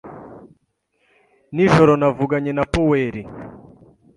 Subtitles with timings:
[1.55, 3.23] Nijoro navuganye na Poweri.